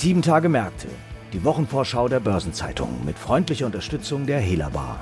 Sieben 0.00 0.22
Tage 0.22 0.48
Märkte, 0.48 0.86
die 1.32 1.42
Wochenvorschau 1.42 2.06
der 2.06 2.20
Börsenzeitung 2.20 3.04
mit 3.04 3.18
freundlicher 3.18 3.66
Unterstützung 3.66 4.26
der 4.26 4.38
Hela 4.38 4.68
Bar. 4.68 5.00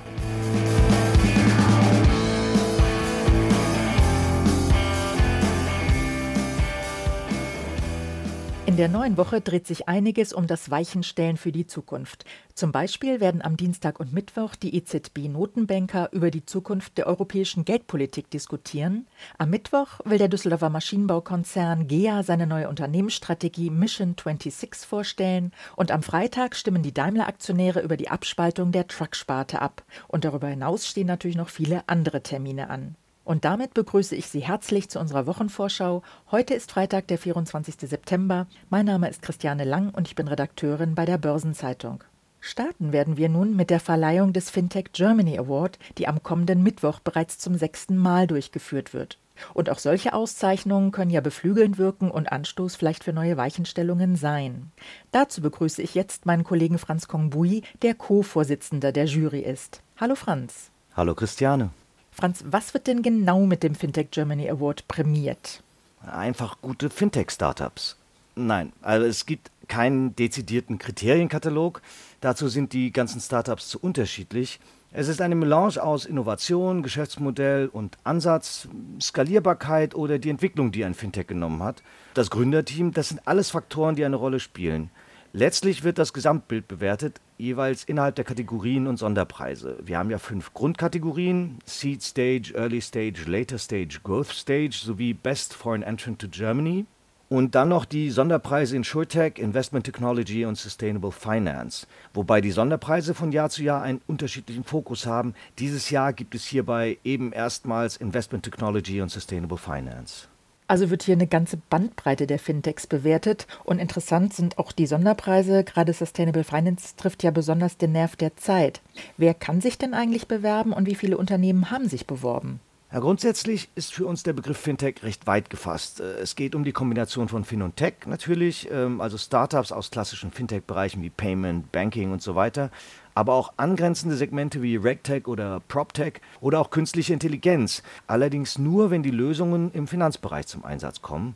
In 8.76 8.80
der 8.80 8.88
neuen 8.88 9.16
Woche 9.16 9.40
dreht 9.40 9.66
sich 9.66 9.88
einiges 9.88 10.34
um 10.34 10.46
das 10.46 10.70
Weichenstellen 10.70 11.38
für 11.38 11.50
die 11.50 11.66
Zukunft. 11.66 12.26
Zum 12.52 12.72
Beispiel 12.72 13.20
werden 13.20 13.40
am 13.40 13.56
Dienstag 13.56 13.98
und 13.98 14.12
Mittwoch 14.12 14.54
die 14.54 14.76
EZB-Notenbanker 14.76 16.10
über 16.12 16.30
die 16.30 16.44
Zukunft 16.44 16.98
der 16.98 17.06
europäischen 17.06 17.64
Geldpolitik 17.64 18.28
diskutieren. 18.28 19.06
Am 19.38 19.48
Mittwoch 19.48 20.00
will 20.04 20.18
der 20.18 20.28
Düsseldorfer 20.28 20.68
Maschinenbaukonzern 20.68 21.88
GEA 21.88 22.22
seine 22.22 22.46
neue 22.46 22.68
Unternehmensstrategie 22.68 23.70
Mission 23.70 24.14
26 24.14 24.86
vorstellen. 24.86 25.52
Und 25.76 25.90
am 25.90 26.02
Freitag 26.02 26.54
stimmen 26.54 26.82
die 26.82 26.92
Daimler-Aktionäre 26.92 27.80
über 27.80 27.96
die 27.96 28.10
Abspaltung 28.10 28.72
der 28.72 28.88
Trucksparte 28.88 29.62
ab. 29.62 29.84
Und 30.06 30.26
darüber 30.26 30.48
hinaus 30.48 30.86
stehen 30.86 31.06
natürlich 31.06 31.38
noch 31.38 31.48
viele 31.48 31.82
andere 31.86 32.22
Termine 32.22 32.68
an. 32.68 32.94
Und 33.26 33.44
damit 33.44 33.74
begrüße 33.74 34.14
ich 34.14 34.28
Sie 34.28 34.38
herzlich 34.38 34.88
zu 34.88 35.00
unserer 35.00 35.26
Wochenvorschau. 35.26 36.04
Heute 36.30 36.54
ist 36.54 36.70
Freitag, 36.70 37.08
der 37.08 37.18
24. 37.18 37.74
September. 37.80 38.46
Mein 38.70 38.86
Name 38.86 39.10
ist 39.10 39.20
Christiane 39.20 39.64
Lang 39.64 39.90
und 39.90 40.06
ich 40.06 40.14
bin 40.14 40.28
Redakteurin 40.28 40.94
bei 40.94 41.06
der 41.06 41.18
Börsenzeitung. 41.18 42.04
Starten 42.38 42.92
werden 42.92 43.16
wir 43.16 43.28
nun 43.28 43.56
mit 43.56 43.70
der 43.70 43.80
Verleihung 43.80 44.32
des 44.32 44.48
Fintech 44.50 44.92
Germany 44.92 45.36
Award, 45.40 45.80
die 45.98 46.06
am 46.06 46.22
kommenden 46.22 46.62
Mittwoch 46.62 47.00
bereits 47.00 47.38
zum 47.38 47.56
sechsten 47.56 47.96
Mal 47.96 48.28
durchgeführt 48.28 48.94
wird. 48.94 49.18
Und 49.54 49.70
auch 49.70 49.80
solche 49.80 50.14
Auszeichnungen 50.14 50.92
können 50.92 51.10
ja 51.10 51.20
beflügelnd 51.20 51.78
wirken 51.78 52.12
und 52.12 52.30
Anstoß 52.30 52.76
vielleicht 52.76 53.02
für 53.02 53.12
neue 53.12 53.36
Weichenstellungen 53.36 54.14
sein. 54.14 54.70
Dazu 55.10 55.42
begrüße 55.42 55.82
ich 55.82 55.96
jetzt 55.96 56.26
meinen 56.26 56.44
Kollegen 56.44 56.78
Franz 56.78 57.08
Kongbui, 57.08 57.62
der 57.82 57.94
Co-Vorsitzender 57.94 58.92
der 58.92 59.06
Jury 59.06 59.40
ist. 59.40 59.82
Hallo 59.96 60.14
Franz. 60.14 60.70
Hallo 60.94 61.16
Christiane. 61.16 61.70
Franz, 62.16 62.42
was 62.46 62.72
wird 62.72 62.86
denn 62.86 63.02
genau 63.02 63.44
mit 63.44 63.62
dem 63.62 63.74
Fintech 63.74 64.10
Germany 64.10 64.48
Award 64.48 64.88
prämiert? 64.88 65.62
Einfach 66.00 66.62
gute 66.62 66.88
Fintech-Startups. 66.88 67.98
Nein, 68.34 68.72
also 68.80 69.04
es 69.04 69.26
gibt 69.26 69.50
keinen 69.68 70.16
dezidierten 70.16 70.78
Kriterienkatalog. 70.78 71.82
Dazu 72.22 72.48
sind 72.48 72.72
die 72.72 72.90
ganzen 72.90 73.20
Startups 73.20 73.68
zu 73.68 73.78
unterschiedlich. 73.78 74.60
Es 74.92 75.08
ist 75.08 75.20
eine 75.20 75.34
Melange 75.34 75.82
aus 75.82 76.06
Innovation, 76.06 76.82
Geschäftsmodell 76.82 77.68
und 77.70 77.98
Ansatz, 78.04 78.66
Skalierbarkeit 78.98 79.94
oder 79.94 80.18
die 80.18 80.30
Entwicklung, 80.30 80.72
die 80.72 80.86
ein 80.86 80.94
Fintech 80.94 81.26
genommen 81.26 81.62
hat. 81.62 81.82
Das 82.14 82.30
Gründerteam, 82.30 82.92
das 82.92 83.10
sind 83.10 83.28
alles 83.28 83.50
Faktoren, 83.50 83.94
die 83.94 84.06
eine 84.06 84.16
Rolle 84.16 84.40
spielen. 84.40 84.88
Letztlich 85.34 85.84
wird 85.84 85.98
das 85.98 86.14
Gesamtbild 86.14 86.66
bewertet, 86.66 87.20
jeweils 87.38 87.84
innerhalb 87.84 88.14
der 88.14 88.24
Kategorien 88.24 88.86
und 88.86 88.96
Sonderpreise. 88.96 89.78
Wir 89.82 89.98
haben 89.98 90.10
ja 90.10 90.18
fünf 90.18 90.54
Grundkategorien: 90.54 91.58
Seed 91.64 92.02
Stage, 92.02 92.52
Early 92.54 92.80
Stage, 92.80 93.24
Later 93.26 93.58
Stage, 93.58 94.00
Growth 94.02 94.32
Stage 94.32 94.78
sowie 94.82 95.14
Best 95.14 95.54
Foreign 95.54 95.82
Entrant 95.82 96.20
to 96.20 96.28
Germany. 96.28 96.86
Und 97.28 97.56
dann 97.56 97.68
noch 97.70 97.84
die 97.84 98.10
Sonderpreise 98.10 98.76
in 98.76 98.84
SureTech, 98.84 99.38
Investment 99.38 99.84
Technology 99.84 100.44
und 100.44 100.56
Sustainable 100.56 101.10
Finance. 101.10 101.88
Wobei 102.14 102.40
die 102.40 102.52
Sonderpreise 102.52 103.14
von 103.14 103.32
Jahr 103.32 103.50
zu 103.50 103.64
Jahr 103.64 103.82
einen 103.82 104.00
unterschiedlichen 104.06 104.62
Fokus 104.62 105.06
haben. 105.06 105.34
Dieses 105.58 105.90
Jahr 105.90 106.12
gibt 106.12 106.36
es 106.36 106.44
hierbei 106.44 106.98
eben 107.02 107.32
erstmals 107.32 107.96
Investment 107.96 108.44
Technology 108.44 109.00
und 109.00 109.10
Sustainable 109.10 109.58
Finance. 109.58 110.28
Also 110.68 110.90
wird 110.90 111.04
hier 111.04 111.14
eine 111.14 111.28
ganze 111.28 111.56
Bandbreite 111.56 112.26
der 112.26 112.38
Fintechs 112.38 112.86
bewertet 112.86 113.46
und 113.64 113.78
interessant 113.78 114.34
sind 114.34 114.58
auch 114.58 114.72
die 114.72 114.86
Sonderpreise. 114.86 115.62
Gerade 115.62 115.92
Sustainable 115.92 116.44
Finance 116.44 116.96
trifft 116.96 117.22
ja 117.22 117.30
besonders 117.30 117.76
den 117.76 117.92
Nerv 117.92 118.16
der 118.16 118.36
Zeit. 118.36 118.80
Wer 119.16 119.34
kann 119.34 119.60
sich 119.60 119.78
denn 119.78 119.94
eigentlich 119.94 120.26
bewerben 120.26 120.72
und 120.72 120.86
wie 120.86 120.96
viele 120.96 121.18
Unternehmen 121.18 121.70
haben 121.70 121.88
sich 121.88 122.06
beworben? 122.06 122.60
Ja, 122.92 123.00
grundsätzlich 123.00 123.68
ist 123.74 123.92
für 123.92 124.06
uns 124.06 124.22
der 124.22 124.32
Begriff 124.32 124.58
Fintech 124.58 125.02
recht 125.02 125.26
weit 125.26 125.50
gefasst. 125.50 125.98
Äh, 125.98 126.20
es 126.20 126.36
geht 126.36 126.54
um 126.54 126.62
die 126.62 126.70
Kombination 126.70 127.28
von 127.28 127.44
Fin 127.44 127.62
und 127.62 127.74
Tech 127.74 127.94
natürlich, 128.06 128.70
ähm, 128.70 129.00
also 129.00 129.18
Startups 129.18 129.72
aus 129.72 129.90
klassischen 129.90 130.30
Fintech-Bereichen 130.30 131.02
wie 131.02 131.10
Payment, 131.10 131.72
Banking 131.72 132.12
und 132.12 132.22
so 132.22 132.36
weiter, 132.36 132.70
aber 133.16 133.34
auch 133.34 133.52
angrenzende 133.56 134.14
Segmente 134.14 134.62
wie 134.62 134.76
RegTech 134.76 135.26
oder 135.26 135.60
PropTech 135.66 136.20
oder 136.40 136.60
auch 136.60 136.70
künstliche 136.70 137.12
Intelligenz. 137.12 137.82
Allerdings 138.06 138.56
nur, 138.56 138.92
wenn 138.92 139.02
die 139.02 139.10
Lösungen 139.10 139.72
im 139.72 139.88
Finanzbereich 139.88 140.46
zum 140.46 140.64
Einsatz 140.64 141.02
kommen. 141.02 141.34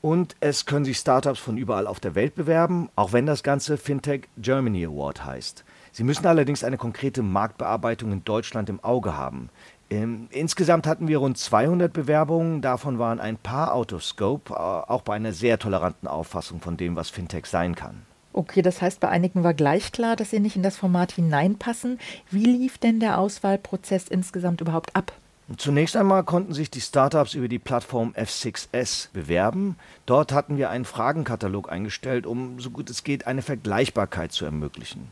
Und 0.00 0.34
es 0.40 0.66
können 0.66 0.84
sich 0.84 0.98
Startups 0.98 1.40
von 1.40 1.58
überall 1.58 1.86
auf 1.86 2.00
der 2.00 2.16
Welt 2.16 2.34
bewerben, 2.34 2.88
auch 2.96 3.12
wenn 3.12 3.26
das 3.26 3.44
Ganze 3.44 3.76
Fintech 3.76 4.28
Germany 4.36 4.84
Award 4.84 5.24
heißt. 5.24 5.64
Sie 5.90 6.04
müssen 6.04 6.26
allerdings 6.26 6.62
eine 6.62 6.76
konkrete 6.76 7.22
Marktbearbeitung 7.22 8.12
in 8.12 8.24
Deutschland 8.24 8.68
im 8.68 8.82
Auge 8.84 9.16
haben. 9.16 9.48
Ähm, 9.90 10.28
insgesamt 10.30 10.86
hatten 10.86 11.08
wir 11.08 11.18
rund 11.18 11.38
200 11.38 11.92
Bewerbungen, 11.92 12.60
davon 12.60 12.98
waren 12.98 13.20
ein 13.20 13.38
paar 13.38 13.74
out 13.74 13.92
of 13.92 14.04
scope, 14.04 14.52
äh, 14.52 14.56
auch 14.56 15.02
bei 15.02 15.14
einer 15.14 15.32
sehr 15.32 15.58
toleranten 15.58 16.06
Auffassung 16.06 16.60
von 16.60 16.76
dem, 16.76 16.94
was 16.94 17.08
Fintech 17.08 17.46
sein 17.46 17.74
kann. 17.74 18.02
Okay, 18.34 18.60
das 18.60 18.82
heißt, 18.82 19.00
bei 19.00 19.08
einigen 19.08 19.42
war 19.42 19.54
gleich 19.54 19.90
klar, 19.90 20.14
dass 20.14 20.30
sie 20.30 20.40
nicht 20.40 20.56
in 20.56 20.62
das 20.62 20.76
Format 20.76 21.12
hineinpassen. 21.12 21.98
Wie 22.30 22.44
lief 22.44 22.78
denn 22.78 23.00
der 23.00 23.18
Auswahlprozess 23.18 24.08
insgesamt 24.08 24.60
überhaupt 24.60 24.94
ab? 24.94 25.12
Zunächst 25.56 25.96
einmal 25.96 26.24
konnten 26.24 26.52
sich 26.52 26.70
die 26.70 26.82
Startups 26.82 27.32
über 27.32 27.48
die 27.48 27.58
Plattform 27.58 28.12
F6S 28.12 29.08
bewerben. 29.14 29.76
Dort 30.04 30.30
hatten 30.30 30.58
wir 30.58 30.68
einen 30.68 30.84
Fragenkatalog 30.84 31.72
eingestellt, 31.72 32.26
um 32.26 32.60
so 32.60 32.68
gut 32.70 32.90
es 32.90 33.02
geht 33.02 33.26
eine 33.26 33.40
Vergleichbarkeit 33.40 34.30
zu 34.32 34.44
ermöglichen. 34.44 35.10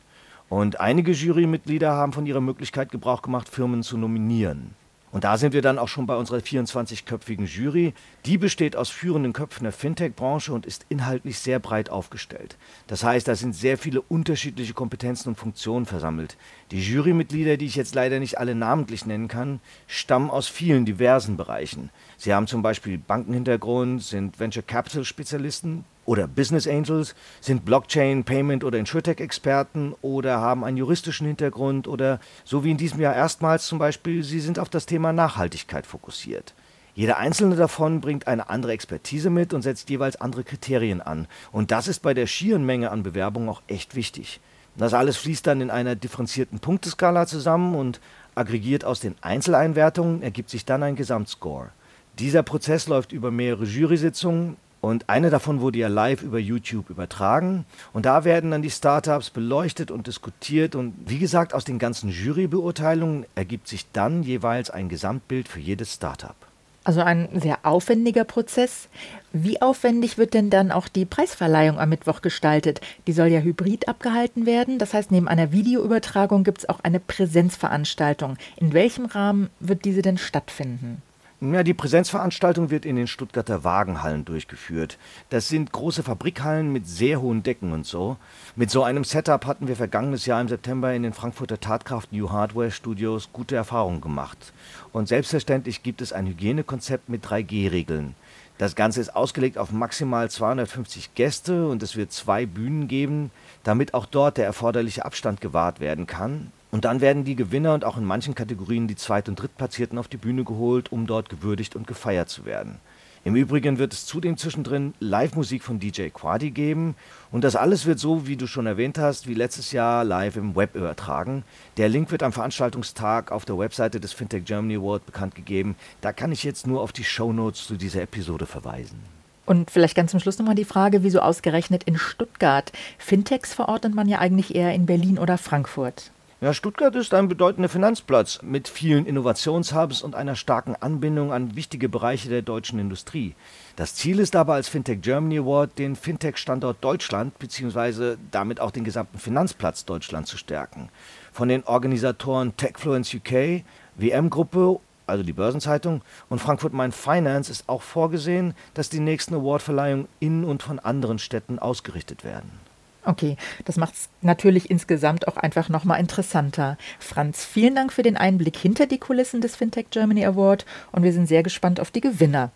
Und 0.48 0.80
einige 0.80 1.12
Jurymitglieder 1.12 1.92
haben 1.92 2.12
von 2.12 2.26
ihrer 2.26 2.40
Möglichkeit 2.40 2.92
Gebrauch 2.92 3.22
gemacht, 3.22 3.48
Firmen 3.48 3.82
zu 3.82 3.96
nominieren. 3.96 4.74
Und 5.16 5.24
da 5.24 5.38
sind 5.38 5.54
wir 5.54 5.62
dann 5.62 5.78
auch 5.78 5.88
schon 5.88 6.06
bei 6.06 6.14
unserer 6.14 6.40
24-köpfigen 6.40 7.46
Jury. 7.46 7.94
Die 8.26 8.36
besteht 8.36 8.76
aus 8.76 8.90
führenden 8.90 9.32
Köpfen 9.32 9.62
der 9.62 9.72
Fintech-Branche 9.72 10.52
und 10.52 10.66
ist 10.66 10.84
inhaltlich 10.90 11.38
sehr 11.38 11.58
breit 11.58 11.88
aufgestellt. 11.88 12.58
Das 12.86 13.02
heißt, 13.02 13.26
da 13.26 13.34
sind 13.34 13.54
sehr 13.54 13.78
viele 13.78 14.02
unterschiedliche 14.02 14.74
Kompetenzen 14.74 15.30
und 15.30 15.36
Funktionen 15.36 15.86
versammelt. 15.86 16.36
Die 16.70 16.82
Jurymitglieder, 16.82 17.56
die 17.56 17.64
ich 17.64 17.76
jetzt 17.76 17.94
leider 17.94 18.18
nicht 18.18 18.38
alle 18.38 18.54
namentlich 18.54 19.06
nennen 19.06 19.28
kann, 19.28 19.60
stammen 19.86 20.28
aus 20.28 20.48
vielen 20.48 20.84
diversen 20.84 21.38
Bereichen. 21.38 21.88
Sie 22.18 22.34
haben 22.34 22.46
zum 22.46 22.60
Beispiel 22.60 22.98
Bankenhintergrund, 22.98 24.02
sind 24.02 24.38
Venture 24.38 24.64
Capital 24.64 25.04
Spezialisten, 25.04 25.86
oder 26.06 26.26
Business 26.26 26.66
Angels, 26.66 27.14
sind 27.40 27.64
Blockchain, 27.64 28.24
Payment 28.24 28.64
oder 28.64 28.78
Insurtech-Experten 28.78 29.94
oder 30.00 30.40
haben 30.40 30.64
einen 30.64 30.78
juristischen 30.78 31.26
Hintergrund 31.26 31.86
oder 31.88 32.20
so 32.44 32.64
wie 32.64 32.70
in 32.70 32.78
diesem 32.78 33.00
Jahr 33.00 33.14
erstmals 33.14 33.66
zum 33.66 33.78
Beispiel, 33.78 34.22
sie 34.22 34.40
sind 34.40 34.58
auf 34.58 34.70
das 34.70 34.86
Thema 34.86 35.12
Nachhaltigkeit 35.12 35.86
fokussiert. 35.86 36.54
Jeder 36.94 37.18
einzelne 37.18 37.56
davon 37.56 38.00
bringt 38.00 38.26
eine 38.26 38.48
andere 38.48 38.72
Expertise 38.72 39.28
mit 39.28 39.52
und 39.52 39.60
setzt 39.60 39.90
jeweils 39.90 40.18
andere 40.18 40.44
Kriterien 40.44 41.02
an. 41.02 41.28
Und 41.52 41.70
das 41.70 41.88
ist 41.88 42.00
bei 42.00 42.14
der 42.14 42.26
schieren 42.26 42.64
Menge 42.64 42.90
an 42.90 43.02
Bewerbungen 43.02 43.50
auch 43.50 43.60
echt 43.66 43.94
wichtig. 43.94 44.40
Das 44.76 44.94
alles 44.94 45.18
fließt 45.18 45.46
dann 45.46 45.60
in 45.60 45.70
einer 45.70 45.94
differenzierten 45.94 46.58
Punkteskala 46.58 47.26
zusammen 47.26 47.74
und 47.74 48.00
aggregiert 48.34 48.84
aus 48.84 49.00
den 49.00 49.14
Einzeleinwertungen 49.22 50.22
ergibt 50.22 50.50
sich 50.50 50.64
dann 50.64 50.82
ein 50.82 50.96
Gesamtscore. 50.96 51.70
Dieser 52.18 52.42
Prozess 52.42 52.86
läuft 52.86 53.12
über 53.12 53.30
mehrere 53.30 53.64
Jury-Sitzungen, 53.64 54.56
und 54.80 55.08
eine 55.08 55.30
davon 55.30 55.60
wurde 55.60 55.78
ja 55.78 55.88
live 55.88 56.22
über 56.22 56.38
YouTube 56.38 56.90
übertragen. 56.90 57.64
Und 57.92 58.06
da 58.06 58.24
werden 58.24 58.52
dann 58.52 58.62
die 58.62 58.70
Startups 58.70 59.30
beleuchtet 59.30 59.90
und 59.90 60.06
diskutiert. 60.06 60.74
Und 60.74 60.94
wie 61.06 61.18
gesagt, 61.18 61.54
aus 61.54 61.64
den 61.64 61.78
ganzen 61.78 62.10
Jurybeurteilungen 62.10 63.26
ergibt 63.34 63.68
sich 63.68 63.90
dann 63.92 64.22
jeweils 64.22 64.70
ein 64.70 64.88
Gesamtbild 64.88 65.48
für 65.48 65.60
jedes 65.60 65.94
Startup. 65.94 66.36
Also 66.84 67.00
ein 67.00 67.28
sehr 67.40 67.58
aufwendiger 67.64 68.22
Prozess. 68.22 68.88
Wie 69.32 69.60
aufwendig 69.60 70.18
wird 70.18 70.34
denn 70.34 70.50
dann 70.50 70.70
auch 70.70 70.86
die 70.86 71.04
Preisverleihung 71.04 71.80
am 71.80 71.88
Mittwoch 71.88 72.22
gestaltet? 72.22 72.80
Die 73.08 73.12
soll 73.12 73.26
ja 73.26 73.40
hybrid 73.40 73.88
abgehalten 73.88 74.46
werden. 74.46 74.78
Das 74.78 74.94
heißt, 74.94 75.10
neben 75.10 75.26
einer 75.26 75.50
Videoübertragung 75.50 76.44
gibt 76.44 76.58
es 76.58 76.68
auch 76.68 76.78
eine 76.84 77.00
Präsenzveranstaltung. 77.00 78.36
In 78.54 78.72
welchem 78.72 79.06
Rahmen 79.06 79.50
wird 79.58 79.84
diese 79.84 80.00
denn 80.00 80.16
stattfinden? 80.16 81.02
Ja, 81.42 81.62
die 81.62 81.74
Präsenzveranstaltung 81.74 82.70
wird 82.70 82.86
in 82.86 82.96
den 82.96 83.06
Stuttgarter 83.06 83.62
Wagenhallen 83.62 84.24
durchgeführt. 84.24 84.96
Das 85.28 85.48
sind 85.48 85.70
große 85.70 86.02
Fabrikhallen 86.02 86.72
mit 86.72 86.88
sehr 86.88 87.20
hohen 87.20 87.42
Decken 87.42 87.72
und 87.72 87.84
so. 87.84 88.16
Mit 88.54 88.70
so 88.70 88.82
einem 88.82 89.04
Setup 89.04 89.44
hatten 89.44 89.68
wir 89.68 89.76
vergangenes 89.76 90.24
Jahr 90.24 90.40
im 90.40 90.48
September 90.48 90.94
in 90.94 91.02
den 91.02 91.12
Frankfurter 91.12 91.60
Tatkraft 91.60 92.10
New 92.10 92.30
Hardware 92.30 92.70
Studios 92.70 93.28
gute 93.34 93.54
Erfahrungen 93.54 94.00
gemacht. 94.00 94.54
Und 94.94 95.08
selbstverständlich 95.08 95.82
gibt 95.82 96.00
es 96.00 96.14
ein 96.14 96.26
Hygienekonzept 96.26 97.10
mit 97.10 97.26
3G-Regeln. 97.26 98.14
Das 98.56 98.74
Ganze 98.74 99.02
ist 99.02 99.14
ausgelegt 99.14 99.58
auf 99.58 99.70
maximal 99.70 100.30
250 100.30 101.14
Gäste 101.14 101.68
und 101.68 101.82
es 101.82 101.96
wird 101.96 102.12
zwei 102.12 102.46
Bühnen 102.46 102.88
geben, 102.88 103.30
damit 103.62 103.92
auch 103.92 104.06
dort 104.06 104.38
der 104.38 104.46
erforderliche 104.46 105.04
Abstand 105.04 105.42
gewahrt 105.42 105.80
werden 105.80 106.06
kann. 106.06 106.50
Und 106.70 106.84
dann 106.84 107.00
werden 107.00 107.24
die 107.24 107.36
Gewinner 107.36 107.74
und 107.74 107.84
auch 107.84 107.96
in 107.96 108.04
manchen 108.04 108.34
Kategorien 108.34 108.88
die 108.88 108.96
Zweit- 108.96 109.28
und 109.28 109.36
Drittplatzierten 109.40 109.98
auf 109.98 110.08
die 110.08 110.16
Bühne 110.16 110.44
geholt, 110.44 110.92
um 110.92 111.06
dort 111.06 111.28
gewürdigt 111.28 111.76
und 111.76 111.86
gefeiert 111.86 112.28
zu 112.28 112.44
werden. 112.44 112.80
Im 113.26 113.34
Übrigen 113.34 113.78
wird 113.78 113.92
es 113.92 114.06
zudem 114.06 114.36
zwischendrin 114.36 114.94
Live-Musik 115.00 115.64
von 115.64 115.80
DJ 115.80 116.10
Quadi 116.10 116.52
geben. 116.52 116.94
Und 117.32 117.42
das 117.42 117.56
alles 117.56 117.84
wird 117.84 117.98
so, 117.98 118.28
wie 118.28 118.36
du 118.36 118.46
schon 118.46 118.66
erwähnt 118.66 118.98
hast, 118.98 119.26
wie 119.26 119.34
letztes 119.34 119.72
Jahr 119.72 120.04
live 120.04 120.36
im 120.36 120.54
Web 120.54 120.76
übertragen. 120.76 121.42
Der 121.76 121.88
Link 121.88 122.12
wird 122.12 122.22
am 122.22 122.32
Veranstaltungstag 122.32 123.32
auf 123.32 123.44
der 123.44 123.58
Webseite 123.58 123.98
des 123.98 124.12
Fintech 124.12 124.44
Germany 124.44 124.76
Award 124.76 125.06
bekannt 125.06 125.34
gegeben. 125.34 125.74
Da 126.02 126.12
kann 126.12 126.30
ich 126.30 126.44
jetzt 126.44 126.68
nur 126.68 126.80
auf 126.80 126.92
die 126.92 127.02
Shownotes 127.02 127.66
zu 127.66 127.74
dieser 127.74 128.02
Episode 128.02 128.46
verweisen. 128.46 129.00
Und 129.44 129.72
vielleicht 129.72 129.96
ganz 129.96 130.12
zum 130.12 130.20
Schluss 130.20 130.38
nochmal 130.38 130.54
die 130.54 130.64
Frage, 130.64 131.02
wieso 131.02 131.18
ausgerechnet 131.18 131.82
in 131.82 131.98
Stuttgart? 131.98 132.70
Fintechs 132.96 133.54
verordnet 133.54 133.92
man 133.92 134.08
ja 134.08 134.20
eigentlich 134.20 134.54
eher 134.54 134.72
in 134.72 134.86
Berlin 134.86 135.18
oder 135.18 135.36
Frankfurt. 135.36 136.12
Ja, 136.38 136.52
Stuttgart 136.52 136.94
ist 136.94 137.14
ein 137.14 137.28
bedeutender 137.28 137.70
Finanzplatz 137.70 138.42
mit 138.42 138.68
vielen 138.68 139.06
Innovationshubs 139.06 140.02
und 140.02 140.14
einer 140.14 140.36
starken 140.36 140.76
Anbindung 140.76 141.32
an 141.32 141.56
wichtige 141.56 141.88
Bereiche 141.88 142.28
der 142.28 142.42
deutschen 142.42 142.78
Industrie. 142.78 143.34
Das 143.74 143.94
Ziel 143.94 144.18
ist 144.18 144.36
aber 144.36 144.52
als 144.52 144.68
Fintech 144.68 145.00
Germany 145.00 145.38
Award, 145.38 145.78
den 145.78 145.96
Fintech-Standort 145.96 146.76
Deutschland 146.82 147.38
bzw. 147.38 148.16
damit 148.32 148.60
auch 148.60 148.70
den 148.70 148.84
gesamten 148.84 149.18
Finanzplatz 149.18 149.86
Deutschland 149.86 150.26
zu 150.26 150.36
stärken. 150.36 150.90
Von 151.32 151.48
den 151.48 151.64
Organisatoren 151.64 152.54
Techfluence 152.54 153.14
UK, 153.14 153.64
WM-Gruppe, 153.94 154.78
also 155.06 155.22
die 155.22 155.32
Börsenzeitung, 155.32 156.02
und 156.28 156.38
Frankfurt 156.38 156.74
Main 156.74 156.92
Finance 156.92 157.50
ist 157.50 157.66
auch 157.66 157.80
vorgesehen, 157.80 158.52
dass 158.74 158.90
die 158.90 159.00
nächsten 159.00 159.34
Awardverleihungen 159.34 160.06
in 160.20 160.44
und 160.44 160.62
von 160.62 160.80
anderen 160.80 161.18
Städten 161.18 161.58
ausgerichtet 161.58 162.24
werden. 162.24 162.65
Okay, 163.06 163.36
das 163.64 163.76
macht 163.76 163.94
es 163.94 164.08
natürlich 164.20 164.68
insgesamt 164.68 165.28
auch 165.28 165.36
einfach 165.36 165.68
nochmal 165.68 166.00
interessanter. 166.00 166.76
Franz, 166.98 167.44
vielen 167.44 167.76
Dank 167.76 167.92
für 167.92 168.02
den 168.02 168.16
Einblick 168.16 168.56
hinter 168.56 168.86
die 168.86 168.98
Kulissen 168.98 169.40
des 169.40 169.54
Fintech 169.54 169.86
Germany 169.90 170.26
Award 170.26 170.66
und 170.90 171.04
wir 171.04 171.12
sind 171.12 171.28
sehr 171.28 171.44
gespannt 171.44 171.78
auf 171.78 171.92
die 171.92 172.00
Gewinner. 172.00 172.50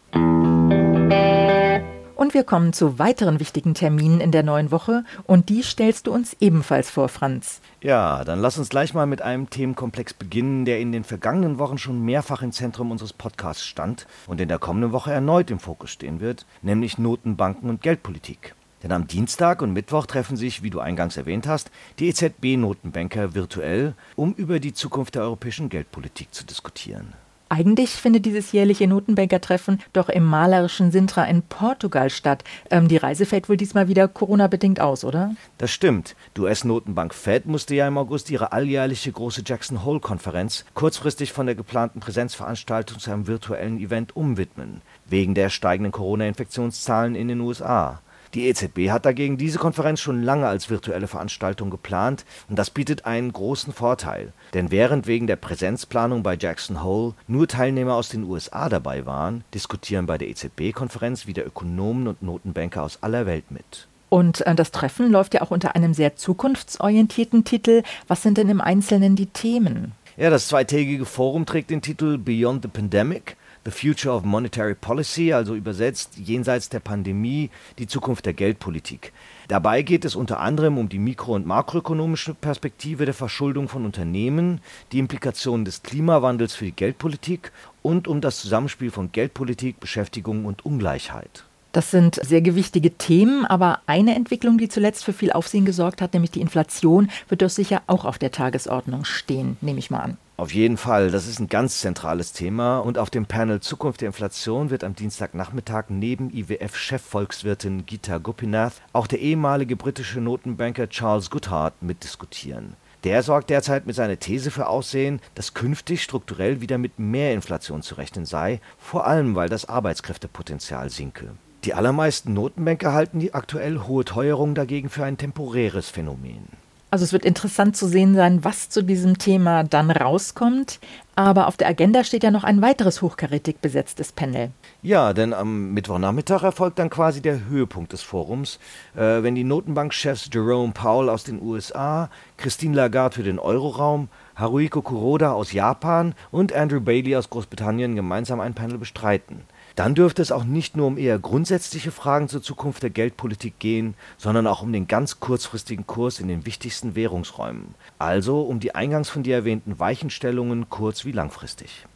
Und 2.20 2.34
wir 2.34 2.42
kommen 2.42 2.72
zu 2.72 2.98
weiteren 2.98 3.38
wichtigen 3.38 3.74
Terminen 3.74 4.20
in 4.20 4.32
der 4.32 4.42
neuen 4.42 4.72
Woche 4.72 5.04
und 5.24 5.48
die 5.48 5.62
stellst 5.62 6.08
du 6.08 6.12
uns 6.12 6.36
ebenfalls 6.40 6.90
vor, 6.90 7.08
Franz. 7.08 7.60
Ja, 7.80 8.24
dann 8.24 8.40
lass 8.40 8.58
uns 8.58 8.70
gleich 8.70 8.92
mal 8.92 9.06
mit 9.06 9.22
einem 9.22 9.48
Themenkomplex 9.48 10.14
beginnen, 10.14 10.64
der 10.64 10.80
in 10.80 10.90
den 10.90 11.04
vergangenen 11.04 11.58
Wochen 11.58 11.78
schon 11.78 12.04
mehrfach 12.04 12.42
im 12.42 12.50
Zentrum 12.50 12.90
unseres 12.90 13.12
Podcasts 13.12 13.64
stand 13.64 14.08
und 14.26 14.40
in 14.40 14.48
der 14.48 14.58
kommenden 14.58 14.90
Woche 14.90 15.12
erneut 15.12 15.50
im 15.50 15.60
Fokus 15.60 15.90
stehen 15.90 16.20
wird, 16.20 16.44
nämlich 16.60 16.98
Notenbanken 16.98 17.70
und 17.70 17.82
Geldpolitik. 17.82 18.54
Denn 18.82 18.92
am 18.92 19.06
Dienstag 19.06 19.62
und 19.62 19.72
Mittwoch 19.72 20.06
treffen 20.06 20.36
sich, 20.36 20.62
wie 20.62 20.70
du 20.70 20.80
eingangs 20.80 21.16
erwähnt 21.16 21.46
hast, 21.46 21.70
die 21.98 22.08
EZB-Notenbanker 22.08 23.34
virtuell, 23.34 23.94
um 24.16 24.32
über 24.34 24.60
die 24.60 24.72
Zukunft 24.72 25.14
der 25.14 25.22
europäischen 25.22 25.68
Geldpolitik 25.68 26.32
zu 26.32 26.44
diskutieren. 26.44 27.12
Eigentlich 27.52 27.90
findet 27.90 28.26
dieses 28.26 28.52
jährliche 28.52 28.86
Notenbankertreffen 28.86 29.80
doch 29.92 30.08
im 30.08 30.24
malerischen 30.24 30.92
Sintra 30.92 31.24
in 31.24 31.42
Portugal 31.42 32.08
statt. 32.08 32.44
Ähm, 32.70 32.86
die 32.86 32.96
Reise 32.96 33.26
fällt 33.26 33.48
wohl 33.48 33.56
diesmal 33.56 33.88
wieder 33.88 34.06
Corona-bedingt 34.06 34.78
aus, 34.78 35.04
oder? 35.04 35.34
Das 35.58 35.72
stimmt. 35.72 36.14
Die 36.36 36.42
US-Notenbank 36.42 37.12
Fed 37.12 37.46
musste 37.46 37.74
ja 37.74 37.88
im 37.88 37.98
August 37.98 38.30
ihre 38.30 38.52
alljährliche 38.52 39.10
große 39.10 39.42
Jackson 39.44 39.84
Hole-Konferenz 39.84 40.64
kurzfristig 40.74 41.32
von 41.32 41.46
der 41.46 41.56
geplanten 41.56 41.98
Präsenzveranstaltung 41.98 43.00
zu 43.00 43.10
einem 43.10 43.26
virtuellen 43.26 43.80
Event 43.80 44.14
umwidmen, 44.14 44.80
wegen 45.06 45.34
der 45.34 45.50
steigenden 45.50 45.90
Corona-Infektionszahlen 45.90 47.16
in 47.16 47.26
den 47.26 47.40
USA. 47.40 48.00
Die 48.34 48.46
EZB 48.46 48.90
hat 48.90 49.06
dagegen 49.06 49.38
diese 49.38 49.58
Konferenz 49.58 50.00
schon 50.00 50.22
lange 50.22 50.46
als 50.46 50.70
virtuelle 50.70 51.08
Veranstaltung 51.08 51.68
geplant 51.68 52.24
und 52.48 52.56
das 52.56 52.70
bietet 52.70 53.04
einen 53.04 53.32
großen 53.32 53.72
Vorteil. 53.72 54.32
Denn 54.54 54.70
während 54.70 55.08
wegen 55.08 55.26
der 55.26 55.34
Präsenzplanung 55.34 56.22
bei 56.22 56.36
Jackson 56.36 56.84
Hole 56.84 57.14
nur 57.26 57.48
Teilnehmer 57.48 57.94
aus 57.94 58.08
den 58.08 58.22
USA 58.22 58.68
dabei 58.68 59.04
waren, 59.04 59.42
diskutieren 59.52 60.06
bei 60.06 60.16
der 60.16 60.28
EZB-Konferenz 60.28 61.26
wieder 61.26 61.44
Ökonomen 61.44 62.06
und 62.06 62.22
Notenbanker 62.22 62.84
aus 62.84 63.02
aller 63.02 63.26
Welt 63.26 63.50
mit. 63.50 63.88
Und 64.10 64.46
äh, 64.46 64.54
das 64.54 64.70
Treffen 64.70 65.10
läuft 65.10 65.34
ja 65.34 65.42
auch 65.42 65.50
unter 65.50 65.74
einem 65.74 65.92
sehr 65.92 66.14
zukunftsorientierten 66.14 67.42
Titel. 67.44 67.82
Was 68.06 68.22
sind 68.22 68.38
denn 68.38 68.48
im 68.48 68.60
Einzelnen 68.60 69.16
die 69.16 69.26
Themen? 69.26 69.92
Ja, 70.16 70.30
das 70.30 70.48
zweitägige 70.48 71.06
Forum 71.06 71.46
trägt 71.46 71.70
den 71.70 71.82
Titel 71.82 72.18
Beyond 72.18 72.62
the 72.62 72.68
Pandemic 72.68 73.36
The 73.62 73.70
Future 73.70 74.14
of 74.14 74.24
Monetary 74.24 74.74
Policy, 74.74 75.34
also 75.34 75.54
übersetzt 75.54 76.16
jenseits 76.16 76.70
der 76.70 76.80
Pandemie, 76.80 77.50
die 77.78 77.86
Zukunft 77.86 78.24
der 78.24 78.32
Geldpolitik. 78.32 79.12
Dabei 79.48 79.82
geht 79.82 80.06
es 80.06 80.16
unter 80.16 80.40
anderem 80.40 80.78
um 80.78 80.88
die 80.88 80.98
mikro- 80.98 81.34
und 81.34 81.44
makroökonomische 81.44 82.32
Perspektive 82.32 83.04
der 83.04 83.12
Verschuldung 83.12 83.68
von 83.68 83.84
Unternehmen, 83.84 84.62
die 84.92 84.98
Implikationen 84.98 85.66
des 85.66 85.82
Klimawandels 85.82 86.54
für 86.54 86.64
die 86.64 86.72
Geldpolitik 86.72 87.52
und 87.82 88.08
um 88.08 88.22
das 88.22 88.40
Zusammenspiel 88.40 88.90
von 88.90 89.12
Geldpolitik, 89.12 89.78
Beschäftigung 89.78 90.46
und 90.46 90.64
Ungleichheit. 90.64 91.44
Das 91.72 91.92
sind 91.92 92.16
sehr 92.16 92.40
gewichtige 92.40 92.96
Themen, 92.96 93.46
aber 93.46 93.80
eine 93.86 94.16
Entwicklung, 94.16 94.58
die 94.58 94.68
zuletzt 94.68 95.04
für 95.04 95.12
viel 95.12 95.30
Aufsehen 95.30 95.64
gesorgt 95.64 96.02
hat, 96.02 96.14
nämlich 96.14 96.32
die 96.32 96.40
Inflation, 96.40 97.08
wird 97.28 97.42
doch 97.42 97.50
sicher 97.50 97.82
auch 97.86 98.04
auf 98.04 98.18
der 98.18 98.32
Tagesordnung 98.32 99.04
stehen, 99.04 99.56
nehme 99.60 99.78
ich 99.78 99.88
mal 99.88 100.00
an. 100.00 100.16
Auf 100.36 100.52
jeden 100.52 100.78
Fall, 100.78 101.12
das 101.12 101.28
ist 101.28 101.38
ein 101.38 101.48
ganz 101.48 101.80
zentrales 101.80 102.32
Thema 102.32 102.78
und 102.78 102.98
auf 102.98 103.10
dem 103.10 103.26
Panel 103.26 103.60
Zukunft 103.60 104.00
der 104.00 104.08
Inflation 104.08 104.70
wird 104.70 104.82
am 104.82 104.96
Dienstagnachmittag 104.96 105.90
neben 105.90 106.30
IWF-Chefvolkswirtin 106.30 107.86
Gita 107.86 108.18
Gopinath 108.18 108.80
auch 108.92 109.06
der 109.06 109.20
ehemalige 109.20 109.76
britische 109.76 110.20
Notenbanker 110.20 110.88
Charles 110.88 111.30
Goodhart 111.30 111.82
mitdiskutieren. 111.82 112.74
Der 113.04 113.22
sorgt 113.22 113.48
derzeit 113.50 113.86
mit 113.86 113.94
seiner 113.94 114.18
These 114.18 114.50
für 114.50 114.66
Aussehen, 114.66 115.20
dass 115.34 115.54
künftig 115.54 116.02
strukturell 116.02 116.60
wieder 116.60 116.78
mit 116.78 116.98
mehr 116.98 117.32
Inflation 117.32 117.82
zu 117.82 117.94
rechnen 117.94 118.24
sei, 118.24 118.60
vor 118.78 119.06
allem 119.06 119.36
weil 119.36 119.48
das 119.48 119.66
Arbeitskräftepotenzial 119.66 120.90
sinke. 120.90 121.30
Die 121.64 121.74
allermeisten 121.74 122.32
Notenbanker 122.32 122.94
halten 122.94 123.18
die 123.18 123.34
aktuell 123.34 123.80
hohe 123.80 124.06
Teuerung 124.06 124.54
dagegen 124.54 124.88
für 124.88 125.04
ein 125.04 125.18
temporäres 125.18 125.90
Phänomen. 125.90 126.48
Also 126.92 127.04
es 127.04 127.12
wird 127.12 127.24
interessant 127.24 127.76
zu 127.76 127.86
sehen 127.86 128.14
sein, 128.16 128.42
was 128.42 128.68
zu 128.68 128.82
diesem 128.82 129.18
Thema 129.18 129.62
dann 129.62 129.92
rauskommt. 129.92 130.80
Aber 131.14 131.46
auf 131.46 131.56
der 131.56 131.68
Agenda 131.68 132.02
steht 132.02 132.24
ja 132.24 132.30
noch 132.30 132.42
ein 132.42 132.62
weiteres 132.62 133.02
hochkarätig 133.02 133.58
besetztes 133.58 134.10
Panel. 134.10 134.50
Ja, 134.82 135.12
denn 135.12 135.32
am 135.34 135.72
Mittwochnachmittag 135.72 136.42
erfolgt 136.42 136.78
dann 136.78 136.90
quasi 136.90 137.20
der 137.20 137.44
Höhepunkt 137.44 137.92
des 137.92 138.02
Forums, 138.02 138.58
äh, 138.96 139.22
wenn 139.22 139.34
die 139.34 139.44
Notenbankchefs 139.44 140.30
Jerome 140.32 140.72
Powell 140.72 141.10
aus 141.10 141.22
den 141.22 141.40
USA, 141.40 142.10
Christine 142.38 142.74
Lagarde 142.74 143.16
für 143.16 143.22
den 143.22 143.38
Euroraum, 143.38 144.08
Haruiko 144.34 144.80
Kuroda 144.82 145.32
aus 145.32 145.52
Japan 145.52 146.14
und 146.30 146.54
Andrew 146.54 146.80
Bailey 146.80 147.14
aus 147.14 147.30
Großbritannien 147.30 147.94
gemeinsam 147.94 148.40
ein 148.40 148.54
Panel 148.54 148.78
bestreiten. 148.78 149.42
Dann 149.80 149.94
dürfte 149.94 150.20
es 150.20 150.30
auch 150.30 150.44
nicht 150.44 150.76
nur 150.76 150.86
um 150.88 150.98
eher 150.98 151.18
grundsätzliche 151.18 151.90
Fragen 151.90 152.28
zur 152.28 152.42
Zukunft 152.42 152.82
der 152.82 152.90
Geldpolitik 152.90 153.58
gehen, 153.58 153.94
sondern 154.18 154.46
auch 154.46 154.60
um 154.60 154.74
den 154.74 154.86
ganz 154.86 155.20
kurzfristigen 155.20 155.86
Kurs 155.86 156.20
in 156.20 156.28
den 156.28 156.44
wichtigsten 156.44 156.96
Währungsräumen, 156.96 157.74
also 157.98 158.42
um 158.42 158.60
die 158.60 158.74
eingangs 158.74 159.08
von 159.08 159.22
dir 159.22 159.36
erwähnten 159.36 159.78
Weichenstellungen 159.78 160.68
kurz- 160.68 161.06
wie 161.06 161.12
langfristig. 161.12 161.86